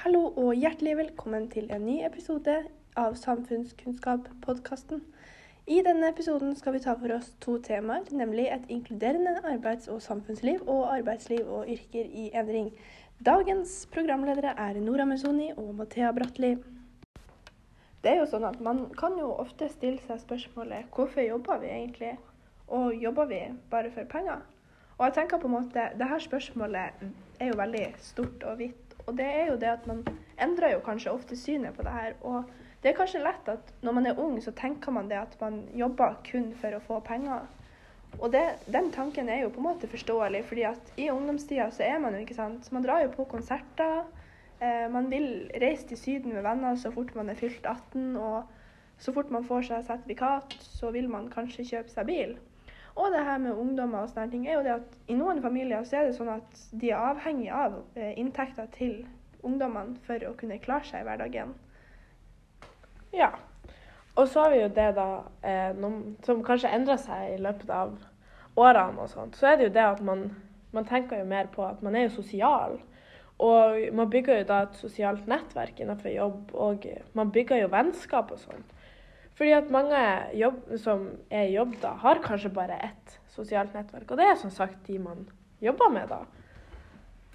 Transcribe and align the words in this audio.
Hallo 0.00 0.30
og 0.40 0.54
hjertelig 0.56 0.94
velkommen 0.96 1.42
til 1.52 1.66
en 1.76 1.82
ny 1.84 1.98
episode 2.06 2.54
av 2.96 3.18
Samfunnskunnskap-podkasten. 3.20 5.02
I 5.68 5.82
denne 5.84 6.08
episoden 6.08 6.54
skal 6.56 6.72
vi 6.72 6.80
ta 6.80 6.94
for 6.96 7.12
oss 7.12 7.28
to 7.44 7.58
temaer, 7.66 8.08
nemlig 8.16 8.46
et 8.48 8.64
inkluderende 8.72 9.34
arbeids- 9.44 9.90
og 9.92 10.00
samfunnsliv 10.00 10.64
og 10.64 10.86
arbeidsliv 10.94 11.52
og 11.52 11.68
yrker 11.68 12.08
i 12.08 12.30
endring. 12.32 12.72
Dagens 13.28 13.74
programledere 13.92 14.54
er 14.56 14.80
Nora 14.80 15.04
Mesoni 15.04 15.52
og 15.52 15.74
Mathea 15.82 16.14
Bratteli. 16.16 16.54
Det 18.00 18.14
er 18.14 18.22
jo 18.22 18.30
sånn 18.32 18.48
at 18.48 18.56
Man 18.64 18.86
kan 18.96 19.20
jo 19.20 19.34
ofte 19.36 19.68
stille 19.68 20.00
seg 20.06 20.24
spørsmålet 20.24 20.88
hvorfor 20.96 21.28
jobber 21.28 21.60
vi 21.60 21.74
egentlig, 21.76 22.14
og 22.72 22.96
jobber 22.96 23.28
vi 23.28 23.42
bare 23.68 23.92
for 23.92 24.08
penger? 24.08 24.48
Og 24.96 25.10
jeg 25.10 25.20
tenker 25.20 25.44
på 25.44 25.52
en 25.52 25.58
måte, 25.58 25.90
det 25.92 26.08
her 26.08 26.24
spørsmålet 26.30 27.04
er 27.36 27.52
jo 27.52 27.60
veldig 27.60 27.90
stort 28.00 28.48
og 28.48 28.64
vidt. 28.64 28.89
Og 29.10 29.16
det 29.18 29.26
er 29.26 29.48
jo 29.50 29.58
det 29.58 29.70
at 29.72 29.86
man 29.90 30.04
endrer 30.40 30.76
jo 30.76 30.82
kanskje 30.86 31.12
ofte 31.12 31.36
synet 31.36 31.74
på 31.74 31.82
det 31.86 31.94
her. 31.94 32.12
Og 32.22 32.44
det 32.82 32.92
er 32.92 32.96
kanskje 32.96 33.22
lett 33.24 33.48
at 33.50 33.72
når 33.82 33.96
man 33.96 34.06
er 34.06 34.20
ung, 34.22 34.36
så 34.42 34.54
tenker 34.56 34.94
man 34.94 35.10
det 35.10 35.18
at 35.18 35.34
man 35.40 35.64
jobber 35.76 36.20
kun 36.30 36.52
for 36.60 36.76
å 36.76 36.84
få 36.84 37.00
penger. 37.04 37.48
Og 38.18 38.30
det, 38.32 38.42
den 38.70 38.90
tanken 38.94 39.28
er 39.30 39.44
jo 39.44 39.50
på 39.54 39.60
en 39.62 39.68
måte 39.68 39.90
forståelig, 39.90 40.44
fordi 40.46 40.64
at 40.66 40.94
i 40.98 41.10
ungdomstida 41.10 41.68
så 41.74 41.84
er 41.86 42.00
man 42.02 42.16
jo 42.16 42.22
ikke 42.24 42.38
sant 42.38 42.70
Man 42.72 42.86
drar 42.86 43.04
jo 43.04 43.12
på 43.14 43.26
konserter. 43.30 44.06
Eh, 44.60 44.86
man 44.92 45.10
vil 45.10 45.50
reise 45.62 45.86
til 45.88 45.98
Syden 45.98 46.34
med 46.34 46.46
venner 46.46 46.78
så 46.78 46.90
fort 46.94 47.14
man 47.14 47.30
er 47.30 47.38
fylt 47.38 47.66
18. 47.66 48.16
Og 48.16 48.42
så 49.00 49.14
fort 49.16 49.30
man 49.30 49.46
får 49.48 49.68
seg 49.70 49.84
sertifikat, 49.86 50.56
så 50.60 50.90
vil 50.94 51.08
man 51.08 51.30
kanskje 51.32 51.66
kjøpe 51.66 51.92
seg 51.92 52.06
bil. 52.06 52.34
Og 53.00 53.12
det 53.14 53.24
her 53.24 53.38
med 53.40 53.56
ungdommer 53.56 54.04
og 54.04 54.10
sånne 54.10 54.28
ting 54.32 54.42
er 54.44 54.58
jo 54.58 54.64
det 54.66 54.72
at 54.74 54.96
i 55.08 55.16
noen 55.16 55.40
familier 55.40 55.84
så 55.88 56.00
er 56.00 56.08
det 56.08 56.16
sånn 56.18 56.32
at 56.34 56.64
de 56.82 56.90
er 56.92 57.00
avhengig 57.00 57.48
av 57.54 57.78
eh, 57.96 58.12
inntekter 58.20 58.68
til 58.74 58.98
ungdommene 59.46 59.96
for 60.04 60.20
å 60.28 60.34
kunne 60.36 60.60
klare 60.60 60.84
seg 60.84 61.00
i 61.00 61.06
hverdagen. 61.08 61.54
Ja. 63.16 63.30
Og 64.18 64.28
så 64.28 64.44
har 64.44 64.52
vi 64.52 64.60
jo 64.60 64.68
det 64.76 64.90
da 64.98 65.08
eh, 65.46 65.70
noen, 65.78 66.18
som 66.26 66.42
kanskje 66.44 66.74
endrer 66.76 67.00
seg 67.00 67.38
i 67.38 67.40
løpet 67.40 67.72
av 67.72 67.94
årene 68.60 69.00
og 69.00 69.08
sånt. 69.08 69.38
Så 69.38 69.48
er 69.48 69.56
det 69.56 69.70
jo 69.70 69.74
det 69.78 69.86
at 69.86 70.02
man, 70.04 70.26
man 70.76 70.88
tenker 70.88 71.22
jo 71.22 71.30
mer 71.30 71.48
på 71.54 71.64
at 71.64 71.80
man 71.86 71.96
er 71.96 72.08
jo 72.08 72.18
sosial. 72.18 72.76
Og 73.40 73.80
man 73.96 74.10
bygger 74.12 74.42
jo 74.42 74.48
da 74.50 74.60
et 74.66 74.76
sosialt 74.76 75.24
nettverk 75.30 75.80
innenfor 75.80 76.12
jobb, 76.12 76.52
og 76.52 76.84
man 77.16 77.30
bygger 77.32 77.62
jo 77.62 77.72
vennskap 77.72 78.34
og 78.34 78.42
sånn. 78.42 78.66
Fordi 79.40 79.54
at 79.56 79.70
mange 79.72 80.00
jobb, 80.36 80.56
som 80.76 81.06
er 81.32 81.46
i 81.48 81.54
jobb 81.54 81.78
da, 81.80 81.94
har 82.02 82.18
kanskje 82.20 82.50
bare 82.52 82.76
ett 82.84 83.14
sosialt 83.32 83.72
nettverk. 83.72 84.10
Og 84.10 84.18
det 84.20 84.26
er 84.28 84.34
som 84.36 84.50
sagt 84.52 84.82
de 84.84 84.98
man 85.00 85.22
jobber 85.64 85.88
med 85.94 86.10
da. 86.12 86.18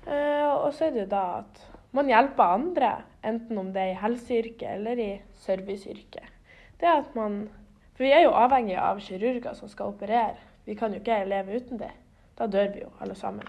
Eh, 0.05 0.51
og 0.51 0.67
så 0.77 0.85
er 0.85 0.91
det 0.93 0.99
jo 0.99 1.13
da 1.15 1.23
at 1.39 1.63
man 1.97 2.11
hjelper 2.11 2.51
andre, 2.59 2.91
enten 3.25 3.57
om 3.57 3.71
det 3.73 3.81
er 3.81 3.93
i 3.95 3.97
helseyrket 4.03 4.67
eller 4.75 5.01
i 5.01 5.09
serviceyrket. 5.47 6.29
Det 6.77 6.91
at 6.91 7.15
man 7.17 7.47
For 7.95 8.03
vi 8.03 8.11
er 8.11 8.25
jo 8.25 8.35
avhengige 8.35 8.81
av 8.83 8.97
kirurger 8.99 9.53
som 9.55 9.69
skal 9.71 9.93
operere. 9.93 10.35
Vi 10.65 10.75
kan 10.75 10.91
jo 10.91 10.99
ikke 10.99 11.21
leve 11.23 11.55
uten 11.55 11.79
det. 11.79 11.93
Da 12.35 12.45
dør 12.51 12.73
vi 12.73 12.81
jo 12.81 12.89
alle 12.99 13.15
sammen. 13.15 13.47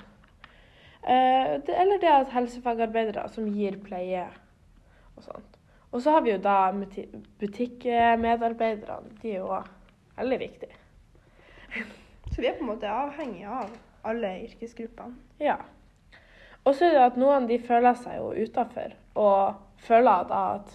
Eh, 1.03 1.59
det, 1.67 1.75
eller 1.75 1.99
det 1.99 2.13
at 2.13 2.31
helsefagarbeidere 2.33 3.29
som 3.35 3.49
gir 3.51 3.77
pleie 3.83 4.23
og 5.17 5.27
sånt. 5.27 5.56
Og 5.97 6.03
så 6.05 6.13
har 6.13 6.21
vi 6.27 6.35
jo 6.35 6.39
da 6.45 6.73
butikkmedarbeiderne. 7.41 9.15
De 9.23 9.31
er 9.31 9.39
jo 9.39 9.47
òg 9.57 9.69
veldig 10.19 10.39
viktige. 10.43 10.75
Så 12.33 12.43
vi 12.43 12.49
er 12.51 12.59
på 12.59 12.67
en 12.67 12.73
måte 12.75 12.91
avhengige 12.91 13.49
av 13.49 13.71
alle 14.05 14.35
yrkesgruppene. 14.45 15.15
Ja. 15.41 15.57
Og 16.67 16.75
så 16.75 16.85
er 16.85 16.97
det 16.97 17.05
at 17.05 17.17
noen 17.17 17.47
de 17.49 17.57
føler 17.63 17.95
seg 17.97 18.19
jo 18.19 18.33
utafor, 18.35 18.93
og 19.15 19.55
føler 19.87 20.27
da 20.29 20.41
at 20.59 20.75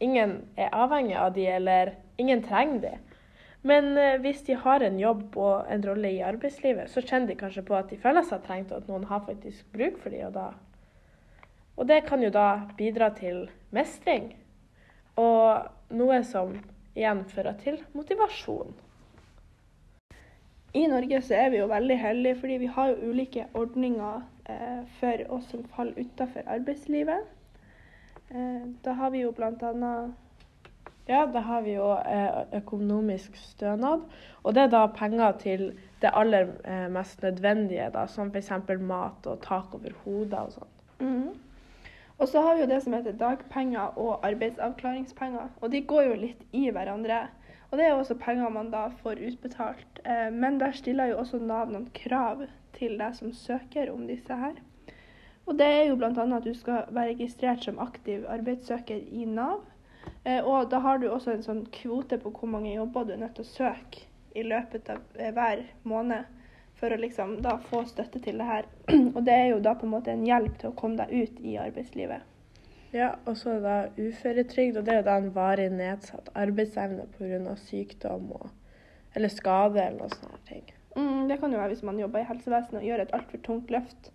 ingen 0.00 0.36
er 0.56 0.72
avhengig 0.72 1.16
av 1.18 1.34
de, 1.34 1.44
eller 1.58 1.90
ingen 2.22 2.40
trenger 2.46 2.80
de. 2.86 2.92
Men 3.68 3.98
eh, 3.98 4.16
hvis 4.22 4.40
de 4.46 4.56
har 4.62 4.80
en 4.86 4.96
jobb 5.00 5.36
og 5.36 5.66
en 5.74 5.84
rolle 5.88 6.12
i 6.14 6.22
arbeidslivet, 6.24 6.88
så 6.92 7.02
kjenner 7.02 7.34
de 7.34 7.36
kanskje 7.40 7.66
på 7.66 7.76
at 7.76 7.90
de 7.92 7.98
føler 8.00 8.24
seg 8.24 8.46
trengt, 8.46 8.72
og 8.72 8.80
at 8.80 8.88
noen 8.88 9.04
har 9.10 9.26
faktisk 9.26 9.66
bruk 9.74 10.00
for 10.00 10.14
dem. 10.14 10.38
Og, 10.40 10.54
og 11.76 11.90
det 11.90 12.04
kan 12.08 12.22
jo 12.24 12.32
da 12.32 12.48
bidra 12.78 13.10
til 13.18 13.48
mestring. 13.74 14.32
Og 15.20 15.94
noe 15.94 16.22
som 16.26 16.54
igjen 16.94 17.22
fører 17.30 17.54
til 17.62 17.78
motivasjon. 17.94 18.74
I 20.74 20.88
Norge 20.90 21.20
så 21.22 21.36
er 21.38 21.52
vi 21.52 21.60
jo 21.60 21.70
veldig 21.70 21.96
heldige, 22.02 22.38
fordi 22.40 22.56
vi 22.64 22.72
har 22.76 22.90
jo 22.90 23.10
ulike 23.12 23.46
ordninger 23.54 24.24
eh, 24.50 24.80
for 24.98 25.22
oss 25.36 25.46
som 25.52 25.62
faller 25.76 26.00
utenfor 26.02 26.48
arbeidslivet. 26.50 27.30
Eh, 28.30 28.64
da 28.82 28.96
har 28.98 29.12
vi 29.14 29.22
jo 29.22 29.30
bl.a. 29.36 29.94
Ja, 31.06 31.26
da 31.26 31.40
har 31.46 31.62
vi 31.62 31.76
jo 31.76 31.92
eh, 31.94 32.58
økonomisk 32.58 33.36
stønad. 33.36 34.02
Og 34.42 34.54
det 34.54 34.64
er 34.64 34.74
da 34.74 34.86
penger 34.86 35.38
til 35.38 35.64
det 36.02 36.10
aller 36.10 36.50
eh, 36.64 36.88
mest 36.90 37.22
nødvendige, 37.22 37.90
da, 37.94 38.06
som 38.10 38.32
f.eks. 38.34 38.50
mat 38.80 39.26
og 39.30 39.42
tak 39.46 39.74
over 39.78 39.94
hodet 40.04 40.40
og 40.40 40.54
sånn. 40.56 40.72
Mm. 41.04 41.43
Og 42.18 42.28
så 42.28 42.40
har 42.40 42.54
vi 42.54 42.62
jo 42.62 42.70
det 42.70 42.82
som 42.82 42.94
heter 42.94 43.16
dagpenger 43.18 43.98
og 43.98 44.26
arbeidsavklaringspenger. 44.26 45.48
Og 45.60 45.72
de 45.72 45.80
går 45.82 46.02
jo 46.02 46.20
litt 46.20 46.44
i 46.52 46.68
hverandre. 46.70 47.24
Og 47.70 47.78
det 47.78 47.86
er 47.86 47.90
jo 47.90 48.02
også 48.04 48.14
penger 48.20 48.52
man 48.54 48.70
da 48.70 48.84
får 49.02 49.22
utbetalt. 49.28 50.00
Eh, 50.06 50.30
men 50.32 50.60
der 50.60 50.72
stiller 50.72 51.10
jo 51.10 51.18
også 51.18 51.40
Nav 51.42 51.72
noen 51.72 51.88
krav 51.96 52.44
til 52.78 52.94
deg 53.00 53.16
som 53.18 53.32
søker 53.34 53.90
om 53.90 54.06
disse 54.06 54.36
her. 54.38 54.60
Og 55.46 55.58
det 55.58 55.66
er 55.66 55.82
jo 55.88 55.96
bl.a. 55.98 56.10
at 56.12 56.44
du 56.46 56.54
skal 56.54 56.86
være 56.88 57.16
registrert 57.16 57.64
som 57.64 57.82
aktiv 57.82 58.24
arbeidssøker 58.30 59.02
i 59.10 59.26
Nav. 59.28 59.64
Eh, 60.24 60.38
og 60.44 60.70
da 60.70 60.78
har 60.78 61.02
du 61.02 61.10
også 61.10 61.34
en 61.34 61.44
sånn 61.44 61.66
kvote 61.74 62.20
på 62.22 62.30
hvor 62.30 62.48
mange 62.48 62.76
jobber 62.76 63.04
du 63.04 63.12
er 63.16 63.24
nødt 63.24 63.34
til 63.40 63.44
å 63.44 63.52
søke 63.52 64.06
i 64.34 64.46
løpet 64.46 64.88
av 64.94 65.02
eh, 65.18 65.34
hver 65.34 65.66
måned 65.82 66.30
for 66.84 66.92
å 66.92 67.00
liksom 67.00 67.38
da 67.44 67.56
få 67.70 67.80
støtte 67.88 68.20
til 68.20 68.40
det 68.40 68.46
her. 68.48 68.66
Og 69.16 69.22
det 69.24 69.34
er 69.34 69.46
jo 69.54 69.60
da 69.64 69.72
på 69.78 69.86
en 69.86 69.94
måte 69.94 70.12
en 70.12 70.24
hjelp 70.26 70.58
til 70.60 70.70
å 70.70 70.76
komme 70.76 71.00
deg 71.00 71.12
ut 71.14 71.40
i 71.40 71.56
arbeidslivet. 71.62 72.30
Ja, 72.94 73.08
og 73.26 73.34
så 73.34 73.50
er 73.50 73.54
det 73.56 73.64
da 73.64 74.04
uføretrygd, 74.06 74.76
og 74.78 74.84
det 74.86 74.92
er 74.94 75.00
da 75.02 75.16
en 75.18 75.32
varig 75.34 75.64
nedsatt 75.74 76.28
arbeidsevne 76.38 77.08
pga. 77.16 77.56
sykdom 77.58 78.28
og, 78.36 78.44
eller 79.18 79.32
skade 79.34 79.80
eller 79.82 80.04
noe 80.04 80.12
sånne 80.12 80.38
ting. 80.46 80.68
Mm, 80.94 81.24
det 81.26 81.40
kan 81.40 81.50
jo 81.50 81.58
være 81.58 81.72
hvis 81.72 81.82
man 81.88 81.98
jobber 81.98 82.22
i 82.22 82.28
helsevesenet 82.28 82.78
og 82.78 82.86
gjør 82.86 83.02
et 83.02 83.16
altfor 83.18 83.42
tungt 83.48 83.74
løft, 83.74 84.12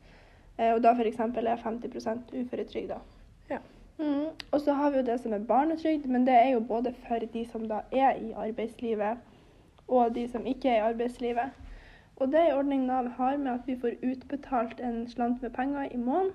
eh, 0.56 0.72
og 0.72 0.80
da 0.86 0.94
f.eks. 0.96 1.20
er 1.20 1.66
50% 1.66 2.32
uføretrygda. 2.40 3.02
Ja. 3.50 3.60
Mm, 4.00 4.32
og 4.32 4.62
så 4.64 4.78
har 4.80 4.94
vi 4.94 5.02
jo 5.02 5.10
det 5.12 5.20
som 5.26 5.36
er 5.36 5.44
barnetrygd, 5.52 6.08
men 6.08 6.30
det 6.30 6.38
er 6.40 6.54
jo 6.54 6.64
både 6.64 6.96
for 7.04 7.28
de 7.34 7.44
som 7.52 7.68
da 7.68 7.82
er 7.92 8.16
i 8.16 8.32
arbeidslivet 8.32 9.20
og 9.90 10.16
de 10.16 10.28
som 10.32 10.46
ikke 10.48 10.70
er 10.70 10.80
i 10.80 10.88
arbeidslivet. 10.94 11.59
Og 12.20 12.32
det 12.32 12.40
er 12.40 12.52
en 12.52 12.58
ordning 12.60 12.86
Nav 12.86 13.08
har 13.18 13.38
med 13.38 13.52
at 13.54 13.68
vi 13.68 13.78
får 13.80 14.00
utbetalt 14.04 14.80
en 14.84 15.08
slant 15.08 15.42
med 15.42 15.54
penger 15.56 15.88
i 15.92 15.98
måneden 15.98 16.32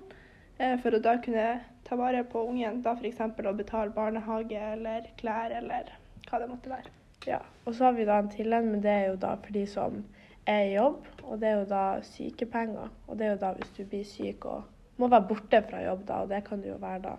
eh, 0.57 0.79
for 0.81 0.97
å 0.97 1.01
da 1.01 1.15
kunne 1.21 1.47
ta 1.85 1.97
vare 1.99 2.23
på 2.25 2.41
ungen, 2.49 2.81
da 2.81 2.95
f.eks. 2.97 3.21
å 3.21 3.53
betale 3.53 3.93
barnehage 3.93 4.61
eller 4.73 5.05
klær 5.19 5.53
eller 5.53 5.91
hva 6.29 6.41
det 6.41 6.49
måtte 6.49 6.73
være. 6.73 6.93
Ja, 7.29 7.39
og 7.65 7.75
så 7.75 7.85
har 7.87 7.97
vi 7.97 8.05
da 8.05 8.17
en 8.21 8.31
tillegg, 8.33 8.65
men 8.65 8.81
det 8.81 8.91
er 8.91 9.05
jo 9.11 9.19
da 9.21 9.35
for 9.41 9.53
de 9.53 9.65
som 9.69 10.01
er 10.49 10.63
i 10.65 10.73
jobb, 10.75 11.05
og 11.23 11.39
det 11.41 11.49
er 11.49 11.59
jo 11.59 11.69
da 11.69 11.85
sykepenger. 12.05 12.89
Og 13.07 13.19
det 13.19 13.27
er 13.27 13.35
jo 13.35 13.43
da 13.45 13.53
hvis 13.57 13.71
du 13.77 13.85
blir 13.85 14.05
syk 14.09 14.45
og 14.49 14.97
må 14.97 15.09
være 15.11 15.29
borte 15.29 15.61
fra 15.69 15.81
jobb, 15.85 16.05
da, 16.07 16.21
og 16.23 16.33
det 16.33 16.43
kan 16.47 16.61
det 16.61 16.71
jo 16.71 16.81
være 16.81 17.01
da 17.05 17.15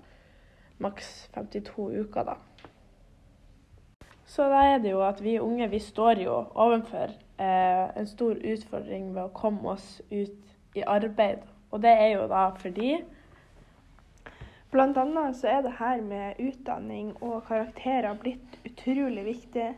maks 0.82 1.10
52 1.34 1.88
uker, 2.02 2.32
da. 2.32 2.36
Så 4.26 4.48
da 4.50 4.62
er 4.72 4.80
det 4.82 4.90
jo 4.90 5.02
at 5.06 5.20
vi 5.22 5.38
unge, 5.40 5.68
vi 5.70 5.78
står 5.78 6.20
jo 6.24 6.40
overfor 6.54 7.12
eh, 7.38 7.84
en 7.96 8.08
stor 8.10 8.34
utfordring 8.34 9.12
ved 9.14 9.22
å 9.22 9.34
komme 9.34 9.76
oss 9.76 10.00
ut 10.10 10.56
i 10.74 10.82
arbeid. 10.82 11.44
Og 11.70 11.82
det 11.84 11.92
er 11.94 12.10
jo 12.16 12.26
da 12.30 12.48
fordi 12.58 12.96
annet 14.76 15.36
så 15.38 15.48
er 15.48 15.62
det 15.62 15.76
her 15.78 16.02
med 16.02 16.40
utdanning 16.42 17.14
og 17.22 17.46
karakterer 17.46 18.18
blitt 18.20 18.58
utrolig 18.66 19.24
viktig. 19.24 19.70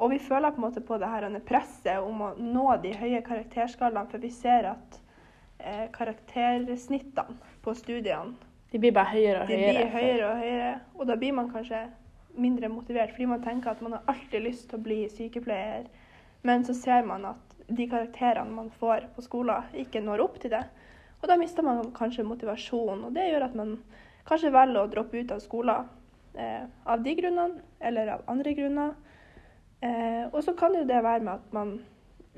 Og 0.00 0.10
vi 0.14 0.18
føler 0.18 0.50
på 0.50 0.56
en 0.56 0.64
måte 0.64 0.80
på 0.80 0.96
det 0.98 1.08
her 1.12 1.28
presset 1.46 2.00
om 2.00 2.22
å 2.24 2.34
nå 2.38 2.66
de 2.82 2.94
høye 2.96 3.20
karakterskalaene, 3.22 4.08
for 4.08 4.18
vi 4.18 4.30
ser 4.32 4.70
at 4.72 5.00
eh, 5.58 5.86
karaktersnittene 5.92 7.36
på 7.60 7.74
studiene 7.76 8.32
De 8.72 8.78
blir 8.78 8.94
bare 8.96 9.12
høyere 9.12 9.42
og 9.42 9.50
høyere. 9.50 9.60
De 9.60 9.76
blir 9.76 9.92
høyere 9.92 10.30
og 10.30 10.38
høyere, 10.40 10.74
og 10.94 11.06
da 11.06 11.16
blir 11.20 11.36
man 11.36 11.50
kanskje 11.52 11.84
mindre 12.38 12.68
motivert, 12.68 13.12
fordi 13.14 13.26
man 13.30 13.42
tenker 13.42 13.70
at 13.70 13.82
man 13.82 13.96
har 13.96 14.06
alltid 14.10 14.44
lyst 14.44 14.68
til 14.70 14.78
å 14.78 14.84
bli 14.84 15.02
sykepleier 15.12 15.88
men 16.42 16.64
så 16.64 16.74
ser 16.74 17.04
man 17.04 17.24
at 17.28 17.56
de 17.68 17.86
karakterene 17.88 18.54
man 18.54 18.70
får 18.80 19.10
på 19.14 19.24
skolen, 19.24 19.68
ikke 19.76 20.02
når 20.02 20.24
opp 20.24 20.40
til 20.40 20.54
det. 20.54 20.62
Og 21.20 21.28
da 21.28 21.36
mister 21.36 21.64
man 21.66 21.92
kanskje 21.96 22.24
motivasjon, 22.24 23.04
og 23.04 23.14
det 23.14 23.28
gjør 23.28 23.46
at 23.50 23.56
man 23.58 23.76
kanskje 24.28 24.52
velger 24.54 24.80
å 24.80 24.90
droppe 24.90 25.20
ut 25.20 25.34
av 25.34 25.42
skolen 25.44 25.88
eh, 26.34 26.64
av 26.88 27.04
de 27.04 27.14
grunnene, 27.18 27.60
eller 27.80 28.14
av 28.16 28.24
andre 28.32 28.54
grunner. 28.56 28.94
Eh, 29.84 30.26
og 30.32 30.40
så 30.44 30.56
kan 30.56 30.74
jo 30.76 30.86
det 30.88 31.02
være 31.04 31.24
med 31.26 31.34
at 31.36 31.56
man 31.56 31.78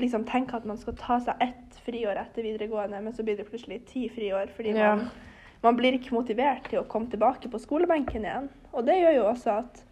liksom 0.02 0.26
tenker 0.26 0.58
at 0.58 0.66
man 0.66 0.80
skal 0.80 0.96
ta 0.98 1.18
seg 1.22 1.38
ett 1.44 1.78
friår 1.86 2.18
etter 2.18 2.46
videregående, 2.46 3.00
men 3.04 3.14
så 3.14 3.22
blir 3.22 3.38
det 3.38 3.46
plutselig 3.46 3.84
ti 3.86 4.08
friår 4.10 4.50
fordi 4.56 4.74
ja. 4.74 4.96
man 4.96 5.06
man 5.62 5.76
blir 5.78 5.94
ikke 5.94 6.14
motivert 6.16 6.64
til 6.66 6.80
å 6.80 6.88
komme 6.90 7.06
tilbake 7.10 7.46
på 7.46 7.60
skolebenken 7.62 8.24
igjen. 8.26 8.48
Og 8.72 8.86
det 8.86 8.98
gjør 9.00 9.16
jo 9.16 9.26
også 9.28 9.56
at 9.62 9.82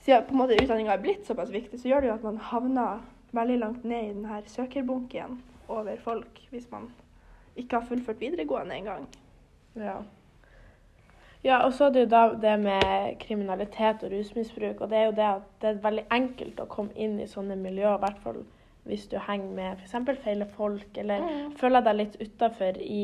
siden 0.00 0.24
på 0.24 0.32
en 0.32 0.40
måte 0.40 0.56
utdanninga 0.62 0.94
er 0.94 1.02
blitt 1.02 1.26
såpass 1.28 1.50
viktig, 1.52 1.80
så 1.80 1.88
gjør 1.90 2.00
det 2.00 2.08
jo 2.08 2.14
at 2.14 2.22
man 2.24 2.38
havner 2.50 3.00
veldig 3.36 3.58
langt 3.60 3.84
ned 3.84 4.04
i 4.04 4.12
denne 4.14 4.42
søkerbunken 4.48 5.40
over 5.68 5.96
folk 6.00 6.38
hvis 6.50 6.70
man 6.70 6.88
ikke 7.56 7.76
har 7.80 7.88
fullført 7.90 8.20
videregående 8.20 8.78
engang. 8.78 9.08
Ja. 9.76 9.98
Ja, 11.44 11.58
og 11.66 11.72
så 11.72 11.84
er 11.84 11.90
det 11.94 12.00
jo 12.06 12.10
da 12.10 12.22
det 12.42 12.54
med 12.60 13.18
kriminalitet 13.20 14.02
og 14.02 14.10
rusmisbruk. 14.12 14.80
Og 14.80 14.90
det 14.90 14.98
er 14.98 15.04
jo 15.04 15.12
det 15.18 15.26
at 15.26 15.50
det 15.62 15.68
er 15.70 15.82
veldig 15.84 16.04
enkelt 16.12 16.60
å 16.60 16.66
komme 16.70 16.94
inn 16.96 17.20
i 17.20 17.28
sånne 17.30 17.56
miljøer, 17.56 17.94
i 17.98 18.02
hvert 18.06 18.22
fall 18.24 18.40
hvis 18.88 19.04
du 19.12 19.18
henger 19.20 19.52
med 19.54 19.82
f.eks. 19.84 20.22
feile 20.24 20.46
folk, 20.56 20.88
eller 20.96 21.20
Mm. 21.20 21.52
føler 21.60 21.80
deg 21.84 21.96
litt 21.96 22.16
utafor 22.20 22.78
i 22.80 23.02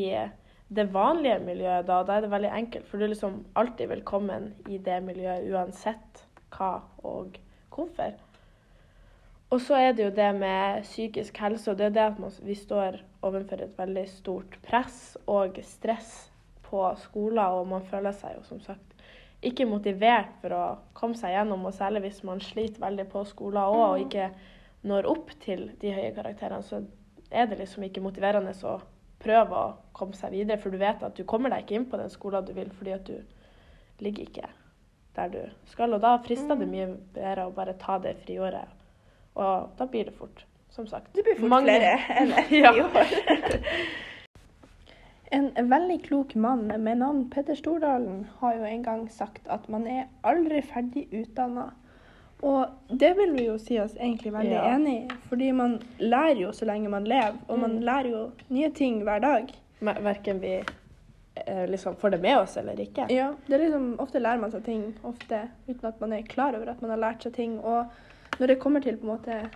det 0.75 0.89
vanlige 0.95 1.39
miljøet. 1.45 1.87
Da, 1.89 2.03
da 2.07 2.19
er 2.19 2.25
det 2.25 2.33
veldig 2.33 2.53
enkelt, 2.59 2.87
for 2.89 2.99
du 2.99 3.07
er 3.07 3.13
liksom 3.15 3.41
alltid 3.59 3.91
velkommen 3.93 4.53
i 4.71 4.79
det 4.79 5.01
miljøet 5.07 5.49
uansett 5.53 6.25
hva 6.55 6.77
og 7.07 7.39
hvorfor. 7.75 8.15
Og 9.55 9.61
så 9.63 9.77
er 9.79 9.93
det 9.95 10.07
jo 10.07 10.15
det 10.15 10.31
med 10.35 10.83
psykisk 10.83 11.37
helse, 11.39 11.71
og 11.71 11.79
det 11.79 11.91
er 11.91 11.95
det 11.95 12.07
at 12.09 12.19
man, 12.19 12.33
vi 12.43 12.57
står 12.59 12.99
overfor 13.23 13.63
et 13.63 13.77
veldig 13.79 14.07
stort 14.11 14.57
press 14.67 15.17
og 15.31 15.61
stress 15.63 16.33
på 16.67 16.83
skoler, 17.05 17.61
og 17.61 17.69
man 17.71 17.85
føler 17.87 18.17
seg 18.17 18.35
jo 18.39 18.43
som 18.49 18.63
sagt 18.65 18.95
ikke 19.45 19.67
motivert 19.69 20.33
for 20.41 20.57
å 20.57 20.65
komme 20.97 21.19
seg 21.21 21.35
gjennom, 21.35 21.67
og 21.69 21.77
særlig 21.77 22.07
hvis 22.07 22.23
man 22.27 22.41
sliter 22.43 22.83
veldig 22.83 23.07
på 23.13 23.25
skoler 23.29 23.69
òg 23.69 23.85
og 23.85 24.05
ikke 24.07 24.31
når 24.89 25.09
opp 25.09 25.31
til 25.45 25.69
de 25.81 25.93
høye 25.93 26.13
karakterene, 26.17 26.65
så 26.65 26.81
er 27.31 27.49
det 27.51 27.61
liksom 27.61 27.85
ikke 27.87 28.03
motiverende 28.05 28.57
å 28.65 28.79
prøve 29.25 29.57
å 29.59 29.73
komme 29.97 30.17
seg 30.19 30.35
videre, 30.35 30.61
for 30.61 30.75
du 30.75 30.79
vet 30.81 31.03
at 31.07 31.17
du 31.17 31.25
kommer 31.29 31.53
deg 31.53 31.65
ikke 31.65 31.79
inn 31.79 31.89
på 31.91 32.01
den 32.01 32.13
skolen 32.13 32.47
du 32.47 32.53
vil, 32.57 32.71
fordi 32.77 32.95
at 32.97 33.09
du 33.09 34.05
ligger 34.05 34.29
ikke 34.29 34.49
der 35.17 35.31
du 35.33 35.43
skal. 35.71 35.95
Og 35.95 36.03
da 36.03 36.17
frister 36.25 36.59
det 36.59 36.69
mye 36.71 36.89
bedre 37.15 37.49
å 37.49 37.55
bare 37.55 37.77
ta 37.81 37.99
det 38.03 38.17
friåret, 38.25 38.71
og 39.35 39.71
da 39.79 39.87
blir 39.91 40.09
det 40.09 40.17
fort, 40.19 40.45
som 40.75 40.87
sagt. 40.91 41.13
Det 41.15 41.25
blir 41.27 41.39
fort 41.41 41.53
mange- 41.53 41.71
flere 41.71 41.95
enn 42.21 42.35
i 42.51 42.65
år. 42.71 42.91
En 45.35 45.49
veldig 45.67 45.97
klok 46.05 46.35
mann 46.39 46.69
med 46.69 47.01
navn 47.01 47.25
Petter 47.31 47.57
Stordalen 47.59 48.21
har 48.39 48.53
jo 48.55 48.67
en 48.69 48.83
gang 48.85 49.01
sagt 49.11 49.49
at 49.51 49.65
man 49.73 49.87
er 49.91 50.05
aldri 50.23 50.61
ferdig 50.63 51.09
utdanna. 51.11 51.73
Og 52.43 52.67
det 52.91 53.15
vil 53.17 53.33
vi 53.39 53.45
jo 53.47 53.59
si 53.59 53.79
oss 53.81 53.95
egentlig 53.97 54.33
veldig 54.33 54.51
Ja. 54.53 54.75
enig 54.77 54.95
i, 55.05 55.09
fordi 55.29 55.53
man 55.53 55.79
lærer 55.99 56.41
jo 56.41 56.53
så 56.53 56.65
lenge 56.65 56.89
man 56.89 57.05
lever, 57.05 57.35
og 57.49 57.59
man 57.59 57.71
Mm. 57.71 57.81
lærer 57.83 58.11
jo 58.11 58.31
nye 58.49 58.71
ting 58.71 59.03
hver 59.03 59.19
dag. 59.21 59.47
Men 59.81 59.95
Verken 60.05 60.41
vi 60.41 60.63
eh, 61.47 61.67
liksom 61.69 61.97
får 61.97 62.11
det 62.11 62.21
med 62.21 62.37
oss 62.39 62.57
eller 62.57 62.73
ikke. 62.81 63.07
Ja, 63.11 63.33
det 63.49 63.55
er 63.55 63.59
liksom, 63.59 63.97
Ofte 63.99 64.19
lærer 64.19 64.39
man 64.41 64.51
seg 64.51 64.65
ting 64.65 64.95
ofte 65.05 65.49
uten 65.69 65.85
at 65.89 66.01
man 66.01 66.13
er 66.13 66.23
klar 66.23 66.55
over 66.55 66.71
at 66.71 66.83
man 66.83 66.91
har 66.91 66.99
lært 66.99 67.23
seg 67.23 67.33
ting. 67.33 67.61
Og 67.65 67.87
når 68.39 68.47
det 68.47 68.59
kommer 68.59 68.81
til 68.81 68.97
på 68.97 69.03
en 69.11 69.17
måte 69.19 69.51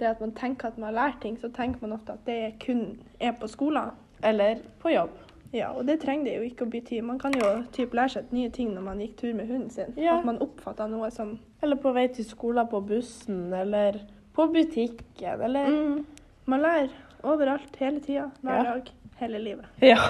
det 0.00 0.06
at 0.06 0.20
man 0.20 0.32
tenker 0.32 0.68
at 0.68 0.78
man 0.78 0.94
har 0.94 1.02
lært 1.08 1.20
ting, 1.20 1.36
så 1.40 1.48
tenker 1.52 1.78
man 1.82 1.92
ofte 1.92 2.12
at 2.12 2.24
det 2.26 2.54
kun 2.66 2.98
er 3.20 3.32
på 3.32 3.46
skolen. 3.46 3.90
Eller 4.24 4.56
på 4.80 4.88
jobb. 4.88 5.10
Ja, 5.52 5.70
og 5.72 5.86
det 5.88 6.00
trenger 6.02 6.24
det 6.28 6.34
jo 6.36 6.42
ikke 6.44 6.66
å 6.66 6.70
bety. 6.70 6.98
Man 7.02 7.18
kan 7.18 7.32
jo 7.32 7.46
typ 7.72 7.94
lære 7.96 8.18
seg 8.18 8.32
nye 8.36 8.50
ting 8.52 8.74
når 8.74 8.82
man 8.84 8.98
gikk 9.00 9.14
tur 9.16 9.32
med 9.34 9.48
hunden 9.48 9.70
sin. 9.72 9.94
Ja. 9.96 10.18
At 10.18 10.26
man 10.28 10.36
oppfatter 10.44 10.90
noe 10.92 11.08
som 11.14 11.38
Eller 11.62 11.76
på 11.80 11.92
vei 11.96 12.04
til 12.12 12.24
skolen 12.28 12.68
på 12.68 12.82
bussen, 12.86 13.46
eller 13.56 13.96
på 14.36 14.44
butikken, 14.52 15.40
eller 15.42 15.66
mm, 15.72 16.04
Man 16.46 16.60
lærer 16.62 16.92
overalt, 17.24 17.76
hele 17.80 18.00
tida, 18.00 18.28
hver 18.42 18.54
Ja. 18.54 18.62
dag, 18.74 18.92
hele 19.18 19.38
livet. 19.38 19.64
Ja. 19.82 19.96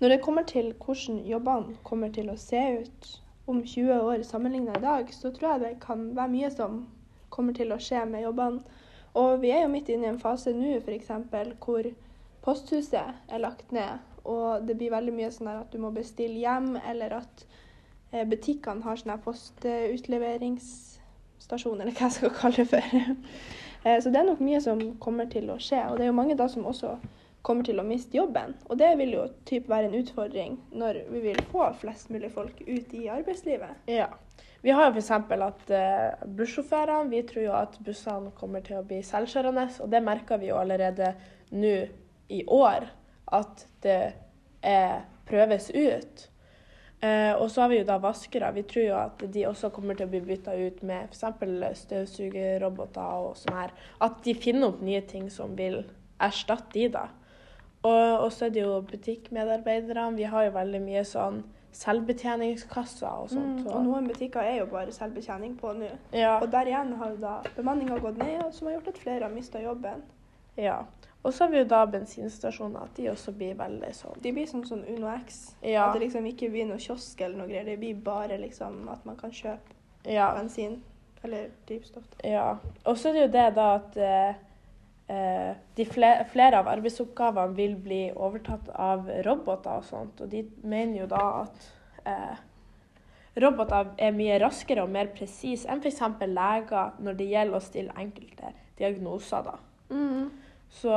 Når 0.00 0.08
det 0.08 0.22
kommer 0.22 0.42
til 0.42 0.72
hvordan 0.84 1.18
jobbene 1.26 1.76
kommer 1.84 2.08
til 2.12 2.30
å 2.30 2.36
se 2.36 2.60
ut 2.80 3.10
om 3.46 3.60
20 3.64 4.00
år 4.00 4.22
sammenlignet 4.26 4.78
i 4.78 4.82
dag, 4.82 5.12
så 5.14 5.30
tror 5.30 5.50
jeg 5.52 5.60
det 5.60 5.74
kan 5.84 6.08
være 6.16 6.28
mye 6.32 6.50
som 6.50 6.80
kommer 7.30 7.52
til 7.56 7.72
å 7.72 7.78
skje 7.80 8.02
med 8.08 8.24
jobbene. 8.24 8.60
Og 9.14 9.38
vi 9.42 9.52
er 9.54 9.62
jo 9.62 9.70
midt 9.70 9.88
inne 9.94 10.08
i 10.08 10.10
en 10.10 10.18
fase 10.18 10.50
nå 10.56 10.72
f.eks. 10.80 11.10
hvor 11.62 11.86
posthuset 12.44 13.32
er 13.32 13.42
lagt 13.42 13.72
ned, 13.72 13.98
og 14.24 14.66
det 14.68 14.76
blir 14.80 14.92
veldig 14.94 15.12
mye 15.16 15.30
sånn 15.32 15.50
at 15.52 15.72
du 15.72 15.78
må 15.82 15.90
bestille 15.94 16.38
hjem, 16.40 16.76
eller 16.90 17.18
at 17.20 17.44
eh, 18.12 18.24
butikkene 18.28 18.84
har 18.84 19.00
sånne 19.00 19.18
postutleveringsstasjoner, 19.24 20.94
postutleveringsstasjon, 21.44 21.80
eller 21.80 21.92
hva 21.96 22.08
jeg 22.08 22.16
skal 22.18 22.34
kalle 22.40 22.56
det 22.62 22.68
for. 22.70 22.82
Eh, 23.84 23.98
Så 24.00 24.10
det 24.10 24.20
er 24.20 24.28
nok 24.30 24.40
mye 24.44 24.60
som 24.64 24.80
kommer 25.02 25.28
til 25.32 25.50
å 25.52 25.58
skje. 25.60 25.82
Og 25.90 25.98
det 25.98 26.06
er 26.06 26.12
jo 26.12 26.16
mange 26.16 26.36
da 26.38 26.48
som 26.48 26.64
også 26.66 26.94
kommer 27.44 27.66
til 27.66 27.80
å 27.80 27.84
miste 27.84 28.16
jobben. 28.16 28.54
Og 28.72 28.78
det 28.80 28.94
vil 28.96 29.12
jo 29.18 29.26
typ 29.44 29.68
være 29.68 29.90
en 29.90 29.98
utfordring 29.98 30.54
når 30.72 31.02
vi 31.10 31.20
vil 31.26 31.40
få 31.50 31.66
flest 31.82 32.08
mulig 32.08 32.30
folk 32.32 32.62
ut 32.64 32.94
i 32.96 33.08
arbeidslivet. 33.12 33.84
ja. 33.92 34.08
Vi 34.64 34.72
har 34.72 34.86
jo 34.88 34.94
f.eks. 34.96 35.10
at 35.12 35.70
uh, 35.76 36.24
bussjåførene 36.38 37.10
Vi 37.12 37.18
tror 37.28 37.42
jo 37.44 37.52
at 37.52 37.74
bussene 37.84 38.30
kommer 38.32 38.62
til 38.64 38.78
å 38.78 38.86
bli 38.88 39.02
selvkjørende, 39.04 39.66
og 39.84 39.90
det 39.92 40.00
merker 40.00 40.40
vi 40.40 40.48
jo 40.48 40.56
allerede 40.56 41.10
nå 41.52 41.74
i 42.28 42.44
år. 42.46 42.88
At 43.32 43.66
det 43.82 44.14
er, 44.62 45.04
prøves 45.26 45.70
ut. 45.74 46.28
Eh, 47.04 47.32
og 47.36 47.50
så 47.50 47.64
har 47.64 47.68
vi 47.72 47.80
jo 47.80 47.88
da 47.88 47.98
vaskere. 48.00 48.52
Vi 48.54 48.62
tror 48.68 48.84
jo 48.84 48.94
at 48.96 49.24
de 49.34 49.46
også 49.48 49.68
kommer 49.74 49.96
til 49.98 50.06
å 50.06 50.12
bli 50.12 50.22
bytta 50.24 50.54
ut 50.56 50.82
med 50.86 51.10
f.eks. 51.12 51.82
støvsugerroboter 51.82 53.26
og 53.26 53.36
sånn 53.40 53.58
her. 53.58 53.74
At 54.04 54.22
de 54.24 54.36
finner 54.38 54.70
opp 54.70 54.80
nye 54.84 55.02
ting 55.08 55.28
som 55.32 55.56
vil 55.58 55.82
erstatte 56.22 56.72
de, 56.78 56.88
da. 56.94 57.08
Og 57.84 58.30
så 58.32 58.46
er 58.46 58.54
det 58.54 58.62
jo 58.62 58.78
butikkmedarbeiderne. 58.88 60.14
Vi 60.16 60.30
har 60.32 60.46
jo 60.46 60.54
veldig 60.54 60.80
mye 60.80 61.02
sånn 61.04 61.42
selvbetjeningskasser 61.74 63.10
og 63.10 63.30
sånt. 63.32 63.64
Mm, 63.64 63.68
og 63.68 63.84
noen 63.84 64.08
butikker 64.08 64.46
er 64.46 64.60
jo 64.62 64.68
bare 64.70 64.94
selvbetjening 64.94 65.56
på 65.58 65.72
nå. 65.76 65.90
ja, 66.14 66.38
Og 66.38 66.48
der 66.52 66.70
igjen 66.70 66.94
har 67.00 67.10
jo 67.12 67.18
da 67.20 67.34
bemanninga 67.56 67.98
gått 68.00 68.20
ned, 68.22 68.46
som 68.54 68.70
har 68.70 68.78
gjort 68.78 68.92
at 68.94 69.00
flere 69.02 69.26
har 69.26 69.34
mista 69.34 69.60
jobben. 69.62 70.04
ja. 70.56 70.84
Og 71.24 71.32
så 71.32 71.44
har 71.44 71.50
vi 71.54 71.58
jo 71.62 71.64
da 71.64 71.84
bensinstasjoner, 71.88 72.82
at 72.84 72.96
de 72.98 73.06
også 73.08 73.32
blir 73.32 73.54
veldig 73.56 73.92
sånn. 73.96 74.18
De 74.20 74.32
blir 74.36 74.46
sånn 74.46 74.66
som 74.68 74.82
Uno 74.84 75.08
X. 75.24 75.54
Ja. 75.64 75.86
At 75.86 75.94
det 75.96 76.02
liksom 76.04 76.26
ikke 76.28 76.50
blir 76.52 76.66
noe 76.68 76.76
kiosk 76.78 77.20
eller 77.24 77.38
noe 77.40 77.48
greier. 77.48 77.64
Det 77.64 77.78
blir 77.80 77.94
bare 78.04 78.36
liksom 78.42 78.82
at 78.92 79.06
man 79.08 79.16
kan 79.16 79.30
kjøpe 79.32 79.72
Ja. 80.04 80.34
bensin 80.36 80.82
eller 81.24 81.48
drivstoff. 81.66 82.04
ja. 82.22 82.58
Og 82.84 82.96
så 83.00 83.08
er 83.08 83.12
det 83.12 83.22
jo 83.22 83.32
det 83.38 83.54
da 83.56 83.68
at 83.78 83.96
eh, 83.96 84.34
eh, 85.08 85.54
de 85.76 85.84
flere, 85.86 86.26
flere 86.28 86.58
av 86.60 86.68
arbeidsoppgavene 86.68 87.56
vil 87.56 87.76
bli 87.76 88.02
overtatt 88.14 88.68
av 88.74 89.08
roboter 89.24 89.78
og 89.78 89.84
sånt. 89.84 90.20
Og 90.20 90.28
de 90.28 90.44
mener 90.62 91.00
jo 91.00 91.06
da 91.06 91.24
at 91.42 91.72
eh, 92.04 92.36
roboter 93.40 93.94
er 93.98 94.12
mye 94.12 94.38
raskere 94.44 94.82
og 94.84 94.90
mer 94.90 95.06
presise 95.16 95.66
enn 95.72 95.80
f.eks. 95.80 96.00
leger 96.28 97.00
når 97.00 97.16
det 97.18 97.30
gjelder 97.32 97.56
å 97.56 97.64
stille 97.64 97.96
enkelte 97.96 98.52
diagnoser. 98.78 99.42
da. 99.42 99.56
Mm. 99.90 100.30
Så 100.74 100.94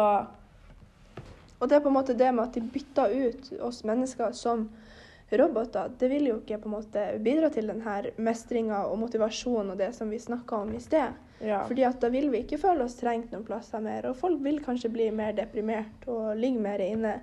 Og 1.59 1.69
det 1.69 1.77
er 1.77 1.81
på 1.81 1.89
en 1.89 1.97
måte 1.97 2.13
det 2.17 2.29
med 2.35 2.43
at 2.43 2.53
de 2.53 2.61
bytter 2.61 3.13
ut 3.17 3.47
oss 3.65 3.83
mennesker 3.87 4.33
som 4.37 4.67
roboter, 5.29 5.91
det 5.99 6.07
vil 6.07 6.27
jo 6.29 6.35
ikke 6.39 6.59
på 6.61 6.69
en 6.69 6.75
måte 6.77 7.05
bidra 7.23 7.49
til 7.51 7.67
denne 7.71 8.11
mestringa 8.23 8.83
og 8.87 8.99
motivasjonen 9.01 9.73
og 9.73 9.79
det 9.81 9.89
som 9.97 10.11
vi 10.13 10.19
snakka 10.21 10.61
om 10.63 10.75
i 10.75 10.79
sted. 10.83 11.17
ja. 11.43 11.63
Fordi 11.67 11.83
at 11.83 11.99
da 12.01 12.09
vil 12.13 12.29
vi 12.31 12.43
ikke 12.45 12.61
føle 12.61 12.85
oss 12.85 12.95
trengt 13.01 13.33
noen 13.33 13.45
plasser 13.47 13.83
mer, 13.83 14.07
og 14.07 14.15
folk 14.21 14.39
vil 14.45 14.61
kanskje 14.63 14.93
bli 14.93 15.09
mer 15.11 15.35
deprimert 15.37 16.07
og 16.07 16.37
ligge 16.39 16.61
mer 16.63 16.83
inne. 16.85 17.17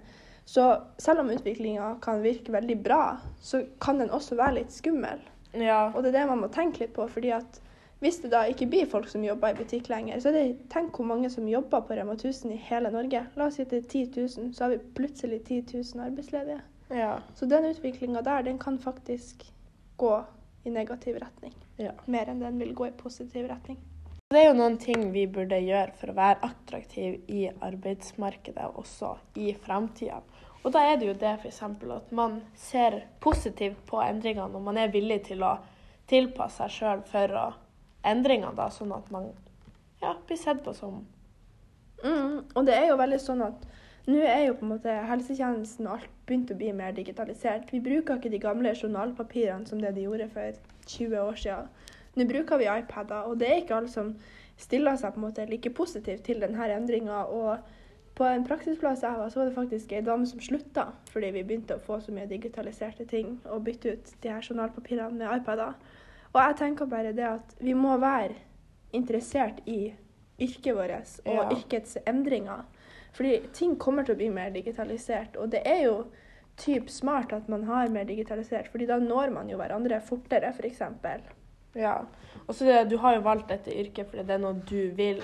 Så 0.45 0.67
selv 1.01 1.23
om 1.23 1.31
utviklinga 1.33 1.95
kan 2.05 2.21
virke 2.23 2.53
veldig 2.53 2.77
bra, 2.85 3.17
så 3.41 3.63
kan 3.81 4.03
den 4.03 4.13
også 4.13 4.37
være 4.37 4.61
litt 4.61 4.75
skummel. 4.75 5.23
ja. 5.55 5.87
Og 5.95 6.03
det 6.03 6.13
er 6.13 6.19
det 6.21 6.27
man 6.29 6.43
må 6.45 6.53
tenke 6.53 6.85
litt 6.85 6.93
på, 6.97 7.07
fordi 7.09 7.33
at 7.33 7.61
hvis 8.05 8.19
det 8.21 8.35
da 8.35 8.43
ikke 8.45 8.67
blir 8.69 8.89
folk 8.91 9.07
som 9.09 9.23
jobber 9.25 9.55
i 9.55 9.57
butikk 9.57 9.87
lenger, 9.89 10.19
så 10.21 10.29
det, 10.35 10.43
tenk 10.73 10.93
hvor 10.99 11.07
mange 11.09 11.31
som 11.33 11.47
jobber 11.49 11.87
på 11.89 11.97
Rema 11.97 12.13
1000 12.19 12.53
i 12.53 12.59
hele 12.67 12.91
Norge. 12.93 13.23
La 13.33 13.47
oss 13.49 13.57
si 13.57 13.65
at 13.65 13.73
det 13.73 13.79
er 13.81 13.87
10 13.89 14.03
000, 14.43 14.51
så 14.53 14.67
har 14.67 14.75
vi 14.75 14.81
plutselig 14.99 15.39
10 15.47 15.63
000 15.73 16.05
arbeidsledige. 16.05 16.61
ja. 16.93 17.15
Så 17.35 17.49
den 17.49 17.71
utviklinga 17.71 18.21
der, 18.21 18.43
den 18.43 18.59
kan 18.59 18.77
faktisk 18.79 19.47
gå 19.97 20.13
i 20.65 20.71
negativ 20.71 21.17
retning. 21.17 21.57
ja. 21.81 21.97
Mer 22.05 22.29
enn 22.29 22.45
den 22.45 22.61
vil 22.61 22.75
gå 22.77 22.91
i 22.91 22.93
positiv 22.93 23.49
retning. 23.49 23.81
Det 24.29 24.43
er 24.43 24.51
jo 24.51 24.61
noen 24.61 24.77
ting 24.77 25.09
vi 25.13 25.25
burde 25.31 25.65
gjøre 25.65 25.97
for 25.97 26.13
å 26.13 26.19
være 26.21 26.45
attraktiv 26.45 27.21
i 27.33 27.49
arbeidsmarkedet 27.49 28.69
også 28.75 29.17
i 29.41 29.53
framtida. 29.65 30.21
Og 30.65 30.73
da 30.77 30.85
er 30.91 31.01
det 31.01 31.09
jo 31.09 31.19
det 31.25 31.39
f.eks. 31.41 31.63
at 31.63 32.13
man 32.13 32.41
ser 32.57 33.07
positivt 33.21 33.81
på 33.89 34.05
endringene, 34.05 34.53
og 34.53 34.63
man 34.69 34.77
er 34.77 34.93
villig 34.93 35.23
til 35.33 35.45
å 35.45 35.57
tilpasse 36.11 36.61
seg 36.61 36.73
sjøl 36.83 37.05
for 37.09 37.41
å 37.41 37.51
endringene, 38.05 38.55
da, 38.57 38.69
sånn 38.73 38.93
at 38.97 39.11
man 39.15 39.31
ja, 40.03 40.15
blir 40.27 40.41
sett 40.41 40.63
på 40.65 40.75
som 40.77 41.03
Mm, 42.05 42.43
og 42.55 42.67
det 42.67 42.75
er 42.77 42.91
jo 42.91 42.99
veldig 43.01 43.19
sånn 43.23 43.41
at 43.47 43.63
nå 44.05 44.19
er 44.21 44.43
jo 44.45 44.57
på 44.59 44.67
en 44.67 44.73
måte 44.75 44.95
helsetjenesten 45.09 45.87
og 45.89 45.95
alt 45.97 46.17
begynt 46.29 46.51
å 46.53 46.57
bli 46.61 46.73
mer 46.77 46.93
digitalisert. 46.93 47.71
Vi 47.73 47.81
bruker 47.81 48.19
ikke 48.19 48.33
de 48.35 48.41
gamle 48.43 48.75
journalpapirene 48.77 49.65
som 49.71 49.81
det 49.81 49.95
de 49.97 50.05
gjorde 50.05 50.27
for 50.35 50.59
20 50.91 51.23
år 51.23 51.39
siden. 51.41 51.71
Nå 52.15 52.27
bruker 52.29 52.61
vi 52.61 52.69
iPader, 52.69 53.31
og 53.31 53.41
det 53.41 53.49
er 53.49 53.63
ikke 53.63 53.79
alle 53.79 53.89
som 53.89 54.13
stiller 54.61 54.99
seg 55.01 55.15
på 55.15 55.23
en 55.23 55.25
måte 55.25 55.49
like 55.49 55.73
positivt 55.75 56.27
til 56.29 56.45
denne 56.45 56.69
endringa. 56.77 57.25
Og 57.25 57.59
På 58.15 58.29
en 58.29 58.45
praksisplass 58.47 59.03
jeg 59.03 59.19
var, 59.19 59.29
så 59.29 59.41
var 59.41 59.49
det 59.49 59.55
faktisk 59.55 59.93
ei 59.93 60.05
dame 60.07 60.27
som 60.27 60.39
slutta 60.41 60.85
fordi 61.11 61.33
vi 61.35 61.43
begynte 61.43 61.75
å 61.75 61.83
få 61.83 61.97
så 62.01 62.13
mye 62.15 62.29
digitaliserte 62.31 63.09
ting 63.11 63.41
og 63.51 63.65
bytte 63.67 63.97
ut 63.97 64.13
de 64.23 64.31
her 64.31 64.45
journalpapirene 64.51 65.19
med 65.19 65.41
iPader. 65.41 65.73
Og 66.35 66.41
jeg 66.43 66.57
tenker 66.59 66.87
bare 66.91 67.13
det 67.15 67.27
at 67.29 67.55
vi 67.61 67.75
må 67.79 67.97
være 68.03 68.35
interessert 68.93 69.61
i 69.71 69.95
yrket 70.43 70.75
vårt 70.75 71.21
og 71.27 71.35
Ja. 71.35 71.49
yrkets 71.51 71.97
endringer. 72.07 72.65
Fordi 73.13 73.41
ting 73.53 73.77
kommer 73.79 74.03
til 74.03 74.15
å 74.15 74.19
bli 74.19 74.29
mer 74.29 74.51
digitalisert, 74.51 75.37
og 75.37 75.51
det 75.51 75.63
er 75.65 75.85
jo 75.85 76.05
typ 76.57 76.91
smart 76.91 77.33
at 77.33 77.49
man 77.49 77.65
har 77.65 77.89
mer 77.89 78.05
digitalisert, 78.05 78.69
fordi 78.69 78.87
da 78.87 78.99
når 78.99 79.31
man 79.33 79.49
jo 79.51 79.57
hverandre 79.57 80.01
fortere, 80.01 80.53
f.eks. 80.53 80.83
Ja. 81.75 82.05
Og 82.49 82.55
så 82.55 82.85
du 82.89 82.97
har 82.99 83.15
jo 83.15 83.21
valgt 83.21 83.49
dette 83.49 83.71
yrket 83.75 84.11
fordi 84.11 84.27
det 84.27 84.35
er 84.37 84.43
noe 84.43 84.55
du 84.55 84.91
vil, 84.95 85.23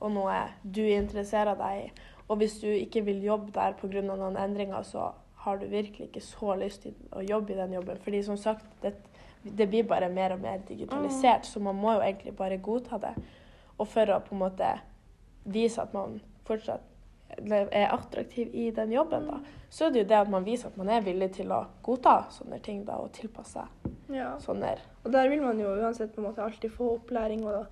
og 0.00 0.12
noe 0.14 0.34
du 0.62 0.82
interesserer 0.82 1.54
deg 1.58 1.86
i. 1.86 1.90
Og 2.28 2.36
hvis 2.38 2.60
du 2.60 2.66
ikke 2.68 3.04
vil 3.04 3.22
jobbe 3.24 3.52
der 3.54 3.72
pga. 3.72 4.02
noen 4.02 4.36
endringer, 4.36 4.82
så 4.82 5.12
har 5.44 5.56
du 5.58 5.66
virkelig 5.66 6.08
ikke 6.08 6.20
så 6.20 6.54
lyst 6.58 6.82
til 6.82 6.94
å 7.12 7.22
jobbe 7.22 7.52
i 7.52 7.56
den 7.56 7.72
jobben. 7.72 7.98
Fordi 7.98 8.22
som 8.22 8.36
sagt, 8.36 8.66
det, 8.82 8.94
det 9.56 9.66
blir 9.70 9.84
bare 9.88 10.08
mer 10.12 10.32
og 10.36 10.40
mer 10.40 10.58
digitalisert, 10.68 11.46
så 11.46 11.60
man 11.60 11.76
må 11.76 11.94
jo 11.96 12.00
egentlig 12.04 12.34
bare 12.36 12.56
godta 12.58 12.98
det. 12.98 13.14
Og 13.78 13.86
for 13.88 14.10
å 14.10 14.20
på 14.20 14.34
en 14.34 14.42
måte 14.42 14.72
vise 15.44 15.80
at 15.82 15.92
man 15.94 16.20
fortsatt 16.48 16.80
er 17.38 17.90
attraktiv 17.92 18.48
i 18.56 18.70
den 18.74 18.92
jobben, 18.92 19.26
da, 19.28 19.38
så 19.70 19.86
er 19.86 19.90
det 19.92 20.00
jo 20.02 20.08
det 20.08 20.16
at 20.18 20.30
man 20.32 20.44
viser 20.46 20.70
at 20.70 20.76
man 20.80 20.88
er 20.88 21.02
villig 21.04 21.28
til 21.36 21.52
å 21.52 21.66
godta 21.84 22.22
sånne 22.32 22.58
ting 22.64 22.84
da, 22.88 22.96
og 22.98 23.12
tilpasse 23.12 23.66
Ja. 24.08 24.38
sånne 24.40 24.78
Og 25.04 25.12
der 25.12 25.28
vil 25.28 25.42
man 25.42 25.58
jo 25.60 25.74
uansett 25.76 26.14
på 26.14 26.22
en 26.22 26.30
måte 26.30 26.42
alltid 26.42 26.72
få 26.72 26.94
opplæring 26.96 27.44
og, 27.46 27.66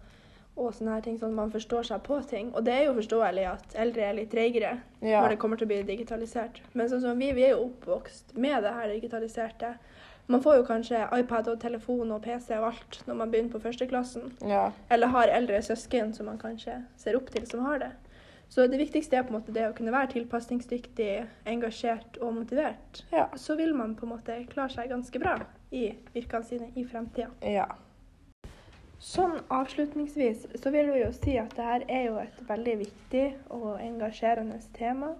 og 0.56 0.74
sånne 0.74 0.94
her 0.94 1.00
ting, 1.00 1.16
sånn 1.18 1.32
at 1.32 1.40
man 1.40 1.50
forstår 1.50 1.82
seg 1.88 2.02
på 2.04 2.20
ting. 2.28 2.52
Og 2.54 2.64
det 2.64 2.74
er 2.74 2.84
jo 2.84 2.94
forståelig 2.94 3.46
at 3.48 3.74
eldre 3.74 4.04
er 4.04 4.14
litt 4.20 4.30
treigere 4.30 4.78
Ja. 5.00 5.22
når 5.22 5.28
det 5.34 5.38
kommer 5.38 5.56
til 5.56 5.66
å 5.66 5.72
bli 5.72 5.82
digitalisert. 5.82 6.60
Men 6.74 6.88
sånn 6.88 7.00
som 7.00 7.18
vi, 7.18 7.32
vi 7.32 7.44
er 7.48 7.56
jo 7.56 7.64
oppvokst 7.70 8.36
med 8.36 8.62
det 8.62 8.72
her 8.72 8.88
digitaliserte. 8.88 9.74
Man 10.26 10.42
får 10.42 10.56
jo 10.56 10.64
kanskje 10.66 11.04
iPad 11.14 11.48
og 11.52 11.60
telefon 11.62 12.10
og 12.10 12.22
PC 12.24 12.50
og 12.58 12.72
alt 12.72 12.98
når 13.06 13.14
man 13.20 13.30
begynner 13.30 13.52
på 13.52 13.60
førsteklassen. 13.62 14.32
Ja. 14.42 14.70
Eller 14.90 15.12
har 15.14 15.30
eldre 15.30 15.62
søsken 15.62 16.12
som 16.14 16.26
man 16.26 16.40
kanskje 16.42 16.80
ser 16.98 17.18
opp 17.18 17.30
til 17.30 17.46
som 17.46 17.62
har 17.66 17.78
det. 17.84 17.92
Så 18.48 18.66
det 18.70 18.78
viktigste 18.78 19.16
er 19.16 19.22
på 19.26 19.34
en 19.34 19.40
måte 19.40 19.54
det 19.54 19.64
å 19.66 19.74
kunne 19.74 19.94
være 19.94 20.12
tilpasningsdyktig, 20.14 21.10
engasjert 21.50 22.18
og 22.22 22.34
motivert. 22.40 23.02
Ja. 23.10 23.26
Så 23.34 23.56
vil 23.58 23.74
man 23.74 23.96
på 23.98 24.06
en 24.06 24.14
måte 24.14 24.38
klare 24.52 24.74
seg 24.74 24.90
ganske 24.90 25.22
bra 25.22 25.40
i 25.74 25.88
virkene 26.14 26.46
sine 26.46 26.70
i 26.74 26.86
fremtida. 26.86 27.30
ja. 27.42 27.66
Sånn 28.96 29.34
avslutningsvis 29.52 30.46
så 30.56 30.70
vil 30.72 30.88
vi 30.88 31.02
jo 31.02 31.10
si 31.12 31.34
at 31.36 31.52
det 31.54 31.64
her 31.66 31.82
er 31.92 32.04
jo 32.06 32.14
et 32.22 32.38
veldig 32.48 32.76
viktig 32.80 33.24
og 33.52 33.74
engasjerende 33.76 34.56
tema. 34.78 35.10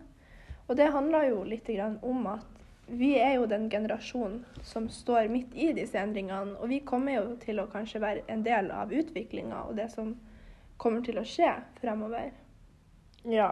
Og 0.67 0.79
det 0.79 0.89
handler 0.95 1.29
jo 1.29 1.43
litt 1.45 1.69
grann 1.69 1.99
om 2.03 2.25
at 2.31 2.56
vi 2.87 3.19
er 3.19 3.35
jo 3.35 3.47
den 3.51 3.71
generasjonen 3.71 4.45
som 4.63 4.89
står 4.89 5.29
midt 5.29 5.55
i 5.55 5.73
disse 5.75 5.99
endringene. 5.99 6.55
Og 6.61 6.71
vi 6.71 6.81
kommer 6.87 7.17
jo 7.19 7.25
til 7.43 7.59
å 7.61 7.69
kanskje 7.71 8.03
være 8.03 8.27
en 8.31 8.45
del 8.47 8.71
av 8.75 8.93
utviklinga 8.95 9.65
og 9.67 9.77
det 9.81 9.89
som 9.95 10.15
kommer 10.79 11.03
til 11.07 11.19
å 11.19 11.27
skje 11.27 11.51
fremover. 11.81 12.31
Ja. 13.27 13.51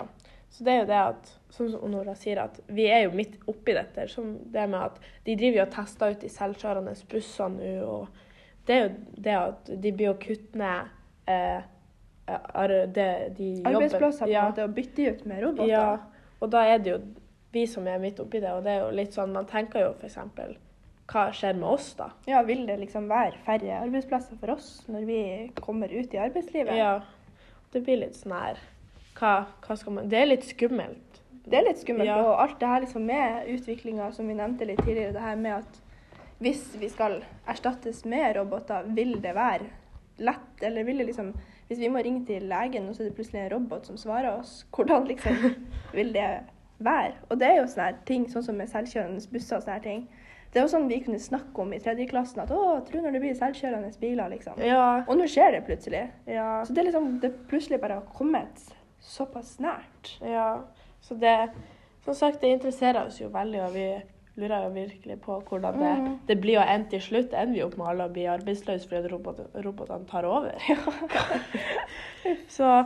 Så 0.55 0.63
det 0.63 0.71
er 0.71 0.81
jo 0.85 0.87
det 0.87 1.01
at, 1.03 1.31
som 1.51 1.73
Nora 1.91 2.15
sier, 2.15 2.45
at 2.45 2.61
vi 2.71 2.87
er 2.87 3.09
jo 3.09 3.17
midt 3.17 3.41
oppi 3.51 3.75
dette. 3.75 4.07
Som 4.13 4.37
det 4.55 4.69
med 4.71 4.87
at 4.87 5.01
de 5.27 5.35
driver 5.35 5.65
jo 5.65 5.67
og 5.67 5.75
tester 5.75 6.15
ut 6.15 6.23
de 6.23 6.31
selvkjørende 6.31 6.95
bussene 7.11 7.73
nå. 7.81 7.97
og 7.99 8.23
det 8.65 8.75
er 8.75 8.85
jo 8.85 8.93
det 9.27 9.35
at 9.37 9.73
de 9.83 9.91
blir 9.93 10.13
å 10.15 10.21
kutte 10.21 10.57
ned 10.57 10.93
eh, 11.29 11.67
det 12.95 13.11
de 13.37 13.49
Arbeidsplasser 13.67 14.25
på 14.25 14.31
en 14.31 14.33
ja, 14.33 14.47
måte, 14.49 14.65
og 14.65 14.79
bytte 14.79 15.11
ut 15.11 15.27
med 15.29 15.43
roboter. 15.43 15.73
Ja, 15.75 16.31
og 16.41 16.53
da 16.55 16.63
er 16.71 16.81
det 16.81 16.95
jo 16.95 17.01
vi 17.55 17.65
som 17.71 17.87
er 17.89 18.03
midt 18.03 18.21
oppi 18.23 18.43
det. 18.43 18.53
Og 18.53 18.65
det 18.67 18.75
er 18.75 18.85
jo 18.85 18.93
litt 18.95 19.17
sånn, 19.17 19.35
man 19.35 19.49
tenker 19.51 19.87
jo 19.87 19.95
f.eks. 19.97 20.19
Hva 21.11 21.25
skjer 21.37 21.57
med 21.59 21.69
oss, 21.69 21.91
da? 21.99 22.11
Ja, 22.29 22.41
vil 22.49 22.65
det 22.69 22.79
liksom 22.81 23.11
være 23.11 23.41
færre 23.45 23.81
arbeidsplasser 23.83 24.39
for 24.41 24.55
oss 24.57 24.69
når 24.89 25.09
vi 25.09 25.19
kommer 25.61 25.93
ut 25.93 26.15
i 26.17 26.21
arbeidslivet? 26.21 26.77
Ja, 26.79 26.95
det 27.75 27.85
blir 27.85 28.01
litt 28.01 28.17
sånn 28.17 28.37
her 28.37 28.63
hva, 29.19 29.35
hva 29.63 29.77
skal 29.79 29.99
man 29.99 30.09
Det 30.11 30.19
er 30.19 30.31
litt 30.31 30.47
skummelt. 30.49 31.21
Det 31.45 31.59
er 31.59 31.67
litt 31.69 31.83
skummelt. 31.83 32.09
Ja. 32.09 32.19
Og 32.25 32.41
alt 32.41 32.59
det 32.61 32.71
her 32.71 32.85
liksom 32.85 33.05
med 33.07 33.51
utviklinga 33.53 34.11
som 34.17 34.29
vi 34.31 34.37
nevnte 34.39 34.69
litt 34.69 34.81
tidligere, 34.83 35.15
det 35.15 35.25
her 35.25 35.41
med 35.41 35.61
at 35.61 35.81
hvis 36.43 36.65
vi 36.81 36.89
skal 36.91 37.21
erstattes 37.49 38.03
med 38.09 38.35
roboter, 38.39 38.89
vil 38.97 39.19
det 39.23 39.35
være 39.37 39.69
lett? 40.25 40.63
Eller 40.63 40.85
vil 40.85 40.99
det 41.03 41.13
liksom 41.13 41.35
Hvis 41.65 41.79
vi 41.81 41.89
må 41.89 42.03
ringe 42.05 42.27
til 42.29 42.43
legen, 42.45 42.89
og 42.89 42.95
så 42.95 43.03
er 43.03 43.07
det 43.09 43.15
plutselig 43.17 43.41
en 43.41 43.53
robot 43.55 43.87
som 43.89 43.97
svarer 43.97 44.35
oss, 44.35 44.67
hvordan 44.77 45.07
liksom 45.09 45.39
vil 45.97 46.11
det 46.13 46.27
være? 46.85 47.15
Og 47.31 47.41
det 47.41 47.49
er 47.49 47.57
jo 47.61 47.67
sånne 47.73 48.05
ting, 48.09 48.29
sånn 48.33 48.45
som 48.47 48.57
med 48.61 48.69
selvkjørende 48.71 49.25
busser 49.33 49.57
og 49.59 49.67
sånne 49.67 49.83
ting. 49.85 50.07
Det 50.53 50.61
er 50.61 50.67
jo 50.69 50.71
sånn 50.71 50.87
vi 50.87 51.01
kunne 51.03 51.19
snakke 51.19 51.59
om 51.65 51.73
i 51.75 51.81
tredje 51.83 52.07
klassen, 52.13 52.45
at 52.45 52.51
å, 52.55 52.61
tro 52.87 53.01
når 53.03 53.17
det 53.17 53.21
blir 53.25 53.35
selvkjørende 53.35 53.91
biler, 54.01 54.29
liksom. 54.37 54.61
Ja. 54.63 55.03
Og 55.09 55.17
nå 55.19 55.27
skjer 55.27 55.57
det 55.57 55.65
plutselig. 55.67 56.05
ja. 56.31 56.63
Så 56.65 56.73
det 56.77 56.85
er 56.85 56.91
liksom 56.93 57.09
det 57.25 57.33
plutselig 57.51 57.81
bare 57.83 57.99
har 57.99 58.07
kommet 58.15 58.63
såpass 59.03 59.57
nært. 59.61 60.15
Ja, 60.23 60.63
så 61.03 61.15
det 61.21 61.51
Som 62.05 62.15
sagt, 62.15 62.41
det 62.43 62.51
interesserer 62.53 63.07
oss 63.07 63.17
jo 63.21 63.31
veldig, 63.33 63.61
og 63.65 63.73
vi 63.73 63.87
lurer 64.37 64.65
jo 64.67 64.71
virkelig 64.75 65.15
på 65.25 65.39
hvordan 65.49 65.79
det, 65.81 65.93
Mm. 66.03 66.19
det 66.29 66.37
blir 66.41 66.59
å 66.61 66.67
ende 66.69 66.91
til 66.91 67.01
slutt. 67.01 67.33
Ender 67.33 67.55
vi 67.55 67.63
opp 67.65 67.77
med 67.79 67.87
alle 67.87 68.05
å 68.05 68.13
bli 68.13 68.27
arbeidsløse 68.29 68.89
fordi 68.89 69.09
robot, 69.09 69.41
robotene 69.65 70.05
tar 70.07 70.25
over? 70.29 70.53
så 72.49 72.85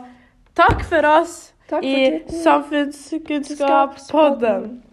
takk 0.55 0.83
for 0.83 1.05
oss 1.05 1.53
Takk 1.69 1.83
for 1.83 1.87
i. 1.87 2.23
Samfunnskunnskapspodden. 2.43 4.83